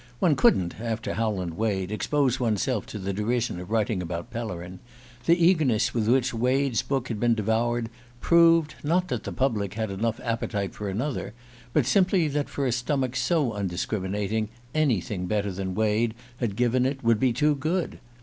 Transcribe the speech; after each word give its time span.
One 0.17 0.35
couldn't, 0.35 0.77
_after 0.79 1.13
_Howland 1.13 1.53
Wade, 1.53 1.91
expose 1.91 2.39
one's 2.39 2.63
self 2.63 2.87
to 2.87 2.97
the 2.97 3.13
derision 3.13 3.59
of 3.59 3.69
writing 3.69 4.01
about 4.01 4.31
Pellerin: 4.31 4.79
the 5.27 5.37
eagerness 5.37 5.93
with 5.93 6.07
which 6.07 6.33
Wade's 6.33 6.81
book 6.81 7.09
had 7.09 7.19
been 7.19 7.35
devoured 7.35 7.87
proved, 8.19 8.73
not 8.83 9.09
that 9.09 9.25
the 9.25 9.31
public 9.31 9.75
had 9.75 9.91
enough 9.91 10.19
appetite 10.23 10.73
for 10.73 10.89
another, 10.89 11.35
but 11.71 11.85
simply 11.85 12.27
that, 12.29 12.49
for 12.49 12.65
a 12.65 12.71
stomach 12.71 13.15
so 13.15 13.53
undiscriminating, 13.53 14.49
anything 14.73 15.27
better 15.27 15.51
than 15.51 15.75
Wade 15.75 16.15
had 16.37 16.55
given 16.55 16.83
it 16.87 17.03
would 17.03 17.19
be 17.19 17.31
too 17.31 17.53
good. 17.53 17.99